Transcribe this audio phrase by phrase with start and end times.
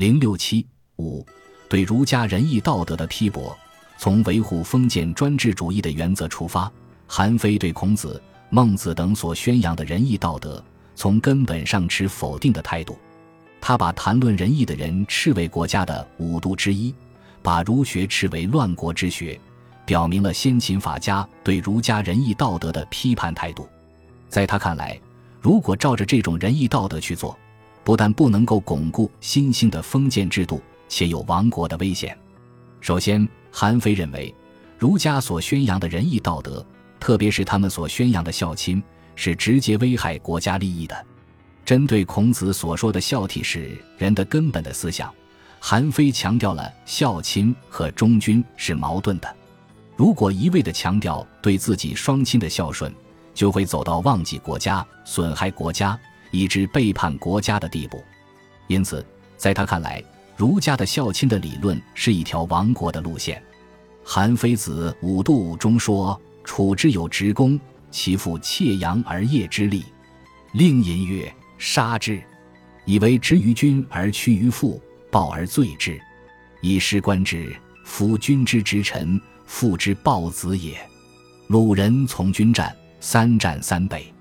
[0.00, 1.22] 零六七五
[1.68, 3.54] 对儒家仁义道德的批驳，
[3.98, 6.72] 从维护封建专制主义的原则出发，
[7.06, 8.18] 韩非对孔子、
[8.48, 12.98] 孟子等所宣扬的仁义道德，从根本上持否定的态度。
[13.60, 16.94] 他把谈论仁义的人斥为国家的五毒之一，
[17.42, 19.38] 把儒学斥为乱国之学，
[19.84, 23.68] 表明了先秦法家对儒家仁义道德的批判态度。
[24.30, 24.98] 在他看来，
[25.42, 27.38] 如果照着这种仁义道德去做，
[27.82, 32.16] 不但不能够巩固新兴的封建制度，且有亡国的危险。
[32.80, 34.34] 首先，韩非认为，
[34.78, 36.64] 儒家所宣扬的仁义道德，
[36.98, 38.82] 特别是他们所宣扬的孝亲，
[39.16, 41.06] 是直接危害国家利益的。
[41.64, 45.12] 针对孔子所说的孝悌是人的根本的思想，
[45.58, 49.36] 韩非强调了孝亲和忠君是矛盾的。
[49.96, 52.92] 如果一味地强调对自己双亲的孝顺，
[53.34, 55.98] 就会走到忘记国家、损害国家。
[56.30, 58.02] 以致背叛国家的地步，
[58.66, 59.04] 因此，
[59.36, 60.02] 在他看来，
[60.36, 63.42] 儒家的孝亲的理论是一条亡国的路线。
[64.04, 67.58] 韩非子《五度》中说：“楚之有直公，
[67.90, 69.84] 其父窃阳而业之利，
[70.52, 72.22] 令尹曰：‘杀之，
[72.84, 76.00] 以为执于君而屈于父，暴而罪之，
[76.60, 77.54] 以失官之。
[77.84, 80.78] 夫君之直臣，父之暴子也。’
[81.48, 84.12] 鲁人从军战，三战三北。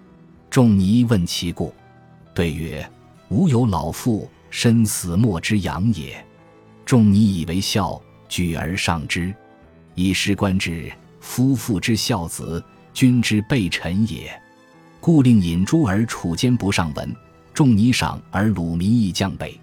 [0.50, 1.74] 仲尼问其故。”
[2.40, 2.90] 对曰
[3.28, 6.26] ：“吾有老父，身死莫之养也。
[6.86, 9.36] 仲尼以为孝，举而上之，
[9.94, 10.90] 以师官之。
[11.20, 14.32] 夫妇之孝子，君之备臣也。
[15.02, 17.14] 故令尹诸而楚间不上文，
[17.54, 19.60] 仲尼赏而鲁民亦降北。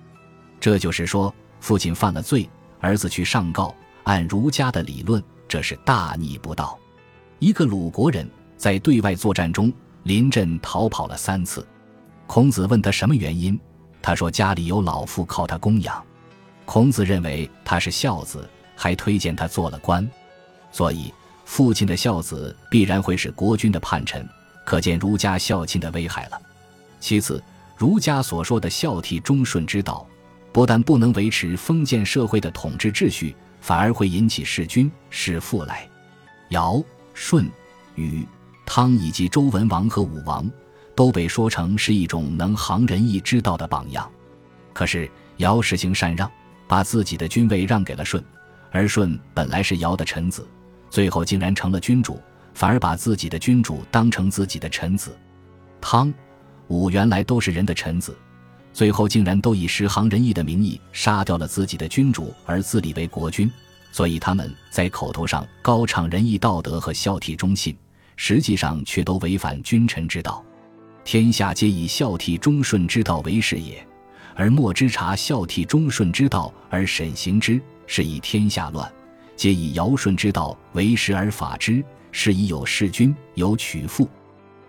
[0.61, 2.47] 这就是说，父亲犯了罪，
[2.81, 3.75] 儿子去上告。
[4.03, 6.79] 按儒家的理论，这是大逆不道。
[7.39, 11.67] 一个鲁国人在对外作战中临阵逃跑了三次。”
[12.27, 13.59] 孔子问他什么原因，
[14.03, 16.03] 他说家里有老父靠他供养。
[16.65, 20.09] 孔子认为他是孝子，还推荐他做了官，
[20.73, 24.29] 所以父亲的孝子必然会是国君的叛臣，
[24.65, 26.41] 可见儒家孝亲的危害了。
[26.99, 27.43] 其次，
[27.77, 30.05] 儒家所说的孝悌忠顺之道，
[30.53, 35.89] 不但不能维持封建社会的统治秩序，反而会引起弑君弑父来。
[36.49, 36.83] 尧、
[37.15, 37.49] 舜、
[37.95, 38.27] 禹、
[38.65, 40.51] 汤以及周文王和武王。
[40.97, 44.11] 都被说成是一种能行仁义之道的榜样，
[44.73, 46.29] 可是尧实行禅让，
[46.67, 48.21] 把自己的君位让给了舜，
[48.71, 50.49] 而舜本来是尧的臣子，
[50.89, 52.19] 最后竟然成了君主，
[52.55, 55.15] 反而把自己的君主当成自己的臣子。
[55.83, 56.13] 汤、
[56.69, 58.17] 武原来都是人的臣子，
[58.73, 63.53] 最后竟然都以实行仁义的名义杀掉了自己的君主，而自立为国君，
[63.93, 67.77] 所以他们在口头上高唱仁义道德和孝悌忠信，
[68.17, 70.43] 实际上却都违反君臣之道。
[71.07, 73.87] 天下皆以孝悌忠顺之道为事也，
[74.35, 78.85] 而莫之察孝悌忠顺之道而审行之，是以天下乱；
[79.37, 81.81] 皆以尧舜之道为实而法之，
[82.11, 84.11] 是以有弑君、有取妇。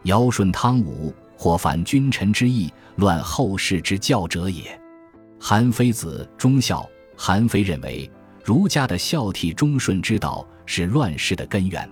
[0.03, 4.80] 尧舜汤武，或反君臣之义，乱后世之教者也。
[5.40, 8.08] 韩非子忠孝，韩非认为
[8.44, 11.90] 儒家的孝悌忠顺之道是乱世的根源。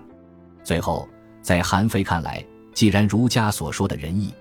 [0.62, 1.08] 最后，
[1.42, 2.46] 在韩非看来。
[2.76, 4.34] 既然儒家所说的仁义，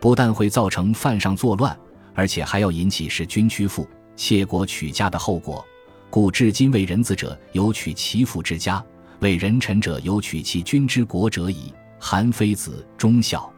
[0.00, 1.78] 不但会造成犯上作乱，
[2.14, 5.62] 而且还要引起弑君屈父、窃国取家的后果，
[6.08, 8.82] 故至今为人子者有取其父之家，
[9.20, 11.70] 为人臣者有取其君之国者矣。
[11.98, 13.52] 韩非子忠孝，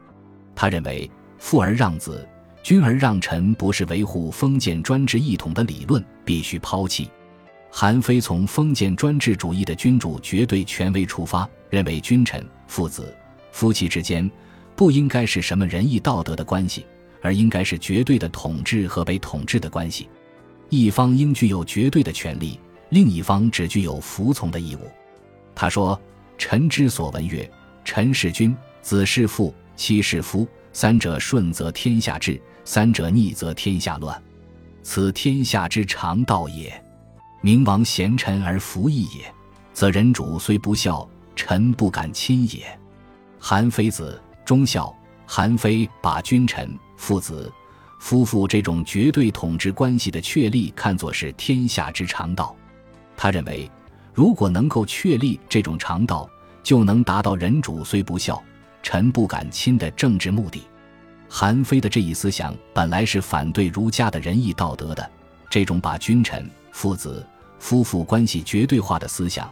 [0.52, 1.08] 他认为
[1.38, 2.28] 父而让子，
[2.60, 7.08] 君而让臣，不是维护封建专制一统的理论，必须抛弃。
[7.70, 13.16] 韩非从封建专制主义的君主绝对权威出发，认为君臣、父子。
[13.50, 14.30] 夫妻之间
[14.76, 16.86] 不应该是什么仁义道德的关系，
[17.20, 20.08] 而应该是绝对的统治和被统治的关系。
[20.68, 22.60] 一方应具有绝对的权利，
[22.90, 24.80] 另一方只具有服从的义务。
[25.54, 26.00] 他说
[26.38, 27.50] ：“臣之所闻曰：
[27.84, 34.22] 臣是君，子是父，妻是夫，三者顺则天下治，三者逆则天下乱。
[34.82, 36.72] 此天下之常道也。
[37.40, 39.34] 明王贤臣而服役也，
[39.72, 42.78] 则人主虽不孝，臣不敢亲也。”
[43.38, 44.94] 韩非子忠孝，
[45.26, 47.50] 韩非把君臣、父子、
[48.00, 52.54] 夫妇这种绝对统治关系的确立看作是天下之常道。
[53.16, 53.70] 他认为，
[54.12, 56.28] 如果能够确立这种常道，
[56.62, 58.42] 就能达到人主虽不孝，
[58.82, 60.62] 臣不敢亲的政治目的。
[61.28, 65.10] 韩非的这一思想本来是反对儒家的仁义道德的，
[65.50, 67.26] 这种把君臣、父子、
[67.58, 69.48] 夫妇关系绝对化的思想，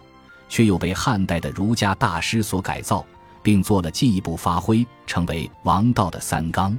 [0.48, 3.04] 却又被汉代的儒家大师所改造。
[3.46, 6.76] 并做了进一步发挥，成为王道的三纲。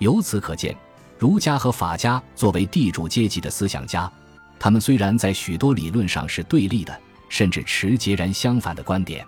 [0.00, 0.76] 由此可见，
[1.18, 4.12] 儒家和法家作为地主阶级的思想家，
[4.58, 6.94] 他们虽然在许多理论上是对立的，
[7.30, 9.26] 甚至持截然相反的观点，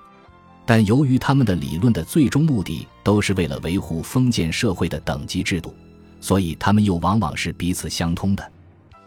[0.67, 5.75] 但由于他们的理论的最终目的都是为了维护封建社会的等级制度，
[6.20, 8.52] 所以他们又往往是彼此相通的。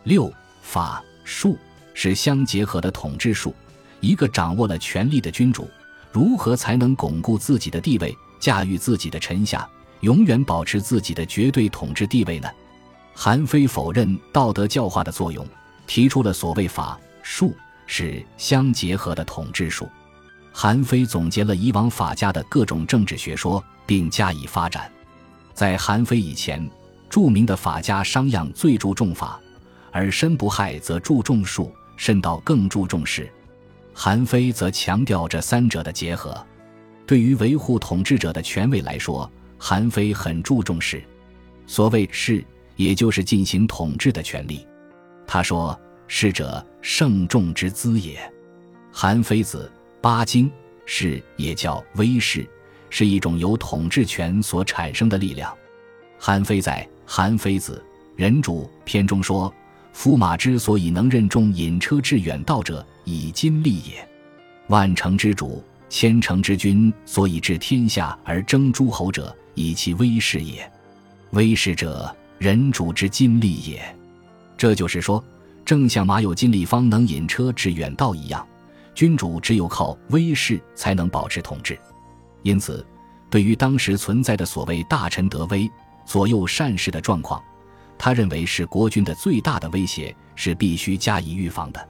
[0.05, 0.33] 六
[0.63, 1.55] 法术
[1.93, 3.53] 是相结合的统治术，
[3.99, 5.69] 一个掌握了权力的君主，
[6.11, 9.67] 如何才能巩固自己的地位，驾驭自己的臣下，
[10.01, 12.49] 永远保持自己的绝对统治地位呢？
[13.13, 15.45] 韩非否认道德教化的作用，
[15.85, 17.53] 提出了所谓法术
[17.85, 19.87] 是相结合的统治术。
[20.51, 24.91] 韩非总结了以往法家的各种政治学说，并加以发展。
[25.53, 26.69] 在韩非以前，
[27.09, 29.39] 著名的法家商鞅最注重法，
[29.91, 33.31] 而申不害则注重术，申道更注重势。
[34.01, 36.33] 韩非则强调这三者的结合。
[37.05, 41.03] 对于维护统治者的权威来说，韩非很注重势。
[41.67, 42.41] 所谓势。
[42.77, 44.65] 也就是进行统治的权利。
[45.27, 48.17] 他说：“士者，圣众之资也。”
[48.89, 49.69] 韩非子
[49.99, 50.49] 八经
[50.85, 52.47] 是也叫威势，
[52.89, 55.53] 是一种由统治权所产生的力量。
[56.17, 57.83] 韩非在《韩非子
[58.15, 59.53] 人主》篇中说
[59.91, 64.05] ：“夫马之所以能任重引车至远道者，以金利也；
[64.67, 70.71] 万乘之主、千乘之君，所以治天下而争诸侯者，以其威势也。
[71.31, 73.83] 威势者。”人主之金力也，
[74.57, 75.21] 这就是说，
[75.65, 78.47] 正像马有金力方能引车至远道一样，
[78.95, 81.77] 君主只有靠威势才能保持统治。
[82.41, 82.85] 因此，
[83.29, 85.69] 对于当时存在的所谓大臣得威、
[86.05, 87.43] 左右善事的状况，
[87.97, 91.89] 他认为是国君的最大的威胁，是必须加以预防的。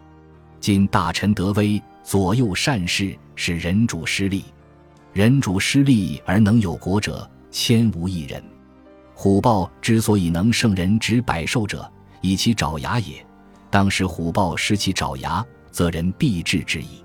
[0.59, 4.43] 今大臣得威、左右善事，是人主失利，
[5.13, 8.43] 人主失利而能有国者，千无一人。
[9.13, 11.89] 虎豹之所以能胜人执百兽者，
[12.21, 13.25] 以其爪牙也。
[13.69, 17.03] 当时虎豹失其爪牙，则人必至之矣。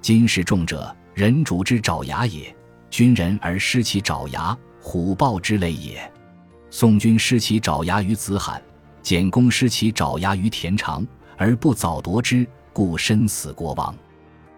[0.00, 2.44] 今时重者，人主之爪牙也；
[2.88, 6.10] 君人而失其爪牙，虎豹之类也。
[6.70, 8.62] 宋君失其爪牙于子罕，
[9.02, 11.06] 简公失其爪牙于田常，
[11.36, 12.46] 而不早夺之，
[12.76, 13.96] 故身死国亡。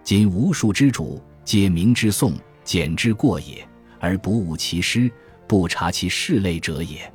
[0.02, 2.32] 今无数之主，皆明之宋、
[2.64, 3.64] 简之过也，
[4.00, 5.08] 而不悟其失。
[5.46, 7.08] 不察其事类者也。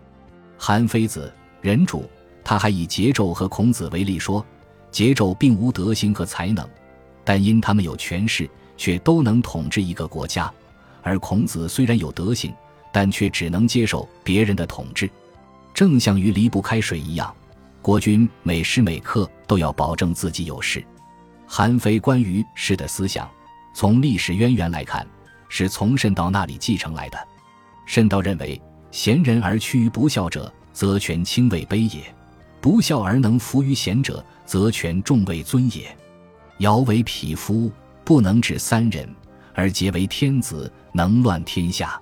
[0.57, 1.29] 韩非子
[1.59, 2.09] 人主，
[2.41, 4.45] 他还以桀纣和孔子为例说，
[4.93, 6.65] 桀纣并无德行和才能，
[7.25, 10.49] 但因他们有权势，却都能统治一个国家；
[11.01, 12.53] 而孔子虽然有德行，
[12.93, 15.09] 但却只能接受别人的统治。
[15.73, 17.35] 正像鱼离不开水一样，
[17.83, 20.81] 国君每时每刻都要保证自己有事。
[21.45, 23.29] 韩非关于士的思想，
[23.75, 25.05] 从历史渊源来看，
[25.49, 27.17] 是从慎道那里继承来的。
[27.85, 28.59] 慎道认为，
[28.89, 32.03] 贤人而趋于不孝者，则权轻位卑也；
[32.61, 35.93] 不孝而能服于贤者，则权重位尊也。
[36.59, 37.69] 尧为匹夫，
[38.05, 39.13] 不能治三人，
[39.53, 42.01] 而皆为天子，能乱天下。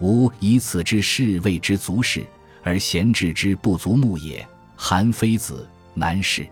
[0.00, 2.24] 吾以此之事谓之足事，
[2.62, 4.48] 而贤治之不足目也。
[4.82, 6.48] 韩非子难事。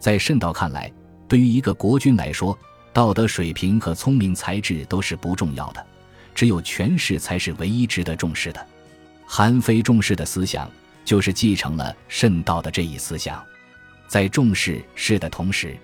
[0.00, 0.92] 在慎道看来，
[1.28, 2.58] 对于一个国君来说，
[2.92, 5.86] 道德水平和聪明才智都是不重要的。
[6.34, 8.66] 只有权势才是唯一值得重视的。
[9.24, 10.68] 韩非重视的思想，
[11.04, 13.40] 就是继承了慎道的这一思想。
[14.08, 15.76] 在重视势的同时，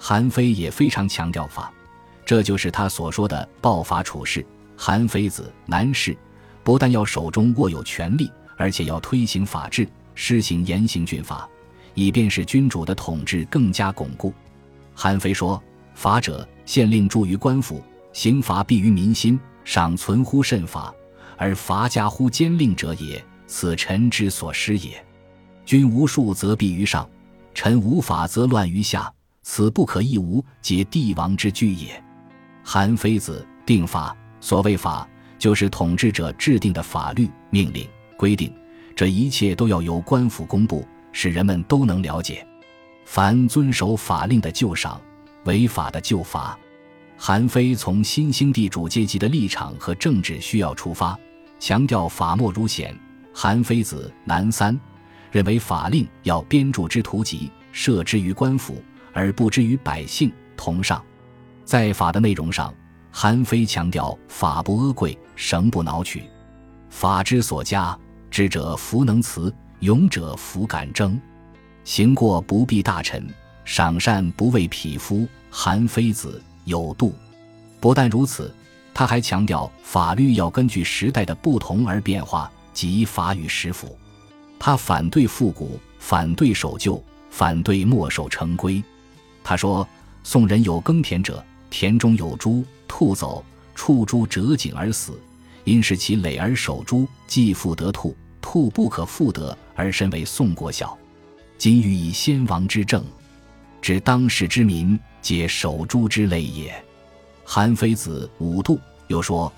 [0.00, 1.72] 韩非也非常强调法，
[2.26, 4.44] 这就是他所说的“暴法处事”。
[4.76, 6.16] 韩非子难事，
[6.64, 11.48] 不但要手中握有权力，而且要推行法治，施行严刑峻法，
[11.94, 14.32] 以便使君主的统治更加巩固。
[14.94, 15.62] 韩非说
[15.94, 20.92] ：“法者，县令助于官府，刑罚必于民心。”尚存乎慎法，
[21.36, 23.24] 而伐家乎奸令者也。
[23.46, 25.04] 此臣之所失也。
[25.64, 27.08] 君无术则弊于上，
[27.54, 29.12] 臣无法则乱于下。
[29.42, 32.02] 此不可一无，皆帝王之具也。
[32.64, 38.52] 韩非子定法，所谓法，就是统治者制定的法律、命令、规定。
[38.94, 42.46] 这一切都要由官府公布，使人们都能了解。
[43.04, 45.00] 凡遵守法令的就赏，
[45.44, 46.58] 违法的就罚。
[47.16, 51.18] 韩非从新兴地主阶级的立场和政治需要出发，
[51.60, 52.98] 强调法莫如显。
[53.34, 54.78] 韩非子南三
[55.30, 58.82] 认为法令要编著之图籍，设之于官府，
[59.12, 60.32] 而不之于百姓。
[60.56, 61.02] 同上，
[61.64, 62.72] 在法的内容上，
[63.10, 66.24] 韩非强调法不阿贵，绳不挠取。
[66.88, 67.98] 法之所加，
[68.32, 71.20] 知者弗能辞，勇者弗敢争。
[71.84, 73.28] 行过不避大臣，
[73.62, 75.28] 赏善不畏匹夫。
[75.50, 76.42] 韩非子。
[76.64, 77.12] 有度，
[77.80, 78.54] 不但如此，
[78.94, 83.98] 他还强调法律要根据时代的不同而变化，即法与时符。
[84.60, 88.80] 他反对复古，反对守旧，反对墨守成规。
[89.42, 89.86] 他说
[90.22, 95.20] ：“宋人有耕田者，田中有猪，兔走，触猪折颈而死。
[95.64, 100.98] 因是其累而守猪，既复得兔，兔不可复得，而身为宋国小。
[101.56, 103.02] 今欲以先王之政，
[103.80, 106.74] 指当世之民，皆守株之类也。”
[107.44, 109.50] 韩非子五度又说：“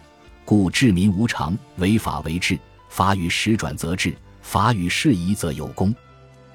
[0.44, 2.56] 故治民无常，违法为治，
[2.88, 5.92] 法与时转则治，法与适宜则有功。”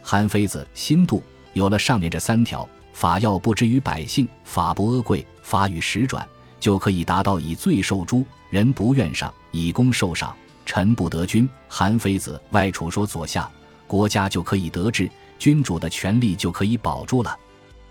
[0.01, 1.21] 韩非子心度
[1.53, 2.67] 有了上面这三条。
[2.91, 6.27] 法要不知于百姓，法不阿贵，法与时转，
[6.59, 10.35] 就可以达到以罪受诛，人不愿上，以功受赏，
[10.69, 11.49] 臣不得君。
[11.67, 13.49] 韩非子外储说左下，
[13.87, 15.09] 国家就可以得志，
[15.39, 17.35] 君主的权力就可以保住了。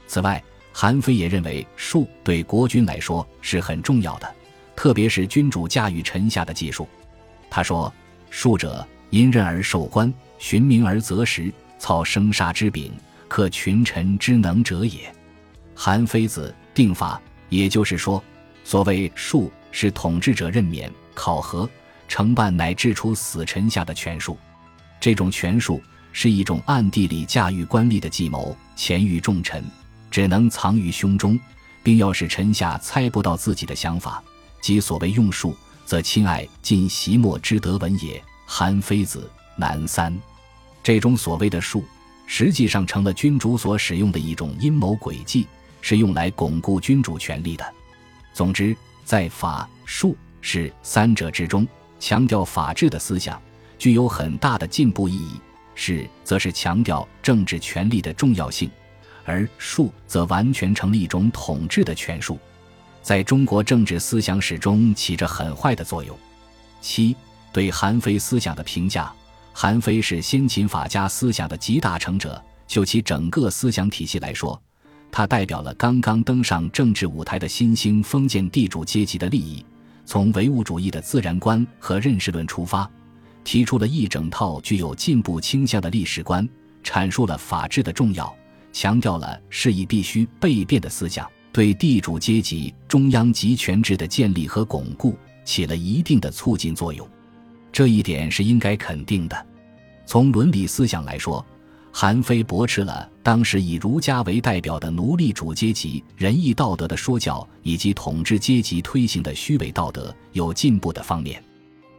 [0.07, 0.41] 此外，
[0.73, 4.33] 韩非也认为术对国君来说是很重要的，
[4.77, 6.87] 特别是君主驾驭臣下的技术。
[7.51, 7.93] 他说
[8.31, 12.93] ：“术者，因任而受官，循名而择时，操生杀之柄。”
[13.27, 15.13] 克群臣之能者也。
[15.75, 18.23] 韩非子定法，也就是说，
[18.63, 21.69] 所谓术是统治者任免、考核、
[22.09, 24.37] 承办乃至出死臣下的权术。
[24.99, 25.81] 这种权术
[26.13, 29.63] 是一种暗地里驾驭官吏的计谋，潜于重臣，
[30.11, 31.39] 只能藏于胸中，
[31.83, 34.21] 并要使臣下猜不到自己的想法。
[34.61, 38.21] 即所谓用术，则亲爱尽席墨之德文也。
[38.45, 40.17] 韩非子南三，
[40.83, 41.85] 这种所谓的术。
[42.27, 45.47] 实际上成了君主所使用的一种阴谋诡计，
[45.81, 47.75] 是用来巩固君主权力的。
[48.35, 51.67] 总之，在法术是三者之中，
[51.99, 53.41] 强调法治的思想
[53.79, 55.41] 具有很大的进步意义；
[55.75, 58.69] 是，则是强调政治权力的重要性；
[59.25, 62.39] 而术则完全成了一种统治的权术，
[63.03, 66.17] 在中国政治思想史中起着很坏的作用。
[66.81, 67.17] 七
[67.53, 69.13] 对韩非思想的评价。
[69.53, 72.41] 韩非是先秦法家思想的集大成者。
[72.69, 74.61] 就其整个思想体系来说，
[75.11, 79.65] 他代表了刚刚登上政治舞台的新兴封建地主阶级的利益。
[80.09, 82.91] 从唯物主义的自然观和认识论出发，
[83.45, 86.49] 提出了一整套具有进步倾向的历史观，
[86.83, 88.35] 阐述了法治的重要，
[88.73, 97.07] 强调了事义必须被变的思想，对地主阶级中央集权制的建立和巩固起了一定的促进作用。
[97.71, 99.47] 这一点是应该肯定的。
[100.07, 101.45] 从伦理思想来说，
[101.91, 111.43] 韩非驳斥了当时以儒家为代表的奴隶主阶级仁义道德的说教，以及统治阶级推行的虚伪道德有进步的方面。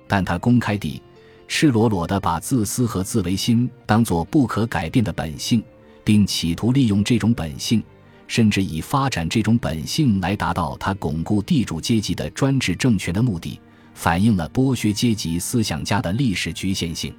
[0.07, 1.01] 但他公开地、
[1.47, 5.61] 赤裸裸地把自私和自为心当作不可改变的本性，
[6.03, 7.83] 并企图利用这种本性，
[8.25, 13.59] 甚至以发展这种本性来达到他巩固地主阶级的专制政权的目的。
[13.95, 17.13] 反映了剥削阶级思想家的历史局限性。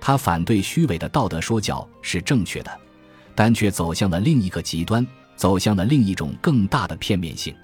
[0.00, 2.80] 他反对虚伪的道德说教是正确的，
[3.34, 7.54] 但却走向了另一个极端，走向了另一种更大的片面性。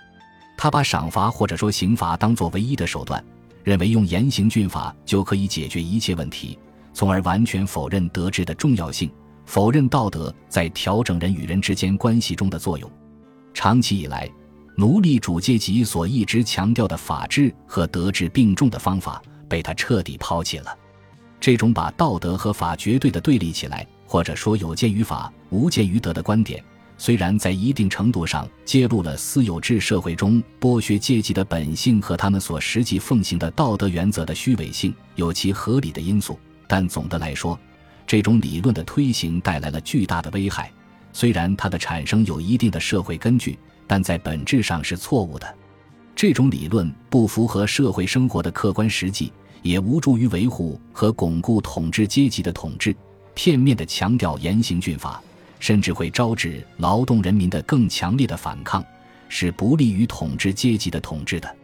[0.56, 3.24] 他把赏罚或者说刑罚当作唯一的手段，
[3.64, 6.58] 认为用严刑峻法就可以解决一切问题，
[6.92, 9.10] 从而完全否认德治的重要性，
[9.46, 12.90] 否认道德在调整人与人之间关系中的作用。
[13.54, 14.30] 长期以来。
[14.78, 20.76] 奴隶主阶级所一直强调的法治和德治并重的方法，被他彻底抛弃了。
[21.40, 26.62] 这种把道德和法绝对的对立起来，或者说有鉴于法，无鉴于德的观点，
[26.98, 37.58] 虽然在一定程度上揭露了私有制社会中剥削阶级的本性和他们所实际奉行的道德原则的虚伪性，有其合理的因素，但总的来说，
[38.06, 40.72] 这种理论的推行带来了巨大的危害。
[41.12, 43.58] 虽然它的产生有一定的社会根据。
[43.88, 45.54] 但在本质上是错误的，
[46.16, 49.32] 这种理论不符合社会生活的客观实际，
[49.66, 52.94] 也无助于维护和巩固统治阶级的统治。
[53.34, 55.22] 片面的强调严刑峻法，
[55.58, 58.82] 甚至会招致劳动人民的更强烈的反抗，
[59.28, 61.56] 是不利于统治阶级的统治的。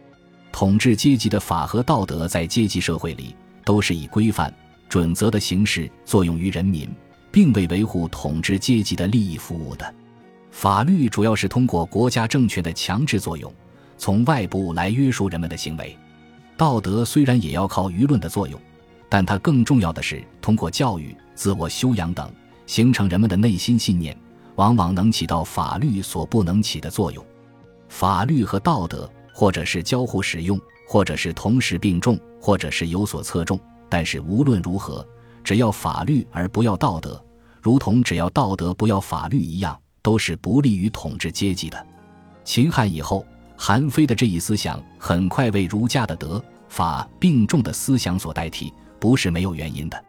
[0.51, 4.53] 统治阶级的法和道德在阶级社会里都是以规范
[4.87, 6.87] 准则的形式作用于人民，
[7.31, 9.95] 并为维护统治阶级的利益服务的。
[10.51, 13.51] 法律主要是通过国家政权的强制作用，
[13.97, 15.97] 从外部来约束人们的行为。
[16.57, 18.59] 道德虽然也要靠舆论的作用，
[19.09, 22.31] 但它更重要的是通过教育、自我修养等，
[22.65, 24.17] 形成人们的内心信念，
[24.55, 27.25] 往往能起到法律所不能起的作用。
[27.89, 33.59] 法律和道德，或者是交互使用，或者是同时并重，或者是有所侧重。
[33.89, 35.05] 但是无论如何，
[35.43, 37.23] 只要法律而不要道德，
[37.61, 39.77] 如同只要道德不要法律一样。
[40.03, 41.87] 都是不利于统治阶级的。
[42.43, 43.25] 秦汉以后，
[43.65, 50.05] 韩非的这一思想很快为儒家的德法并重的思想所代替，不是没有原因的。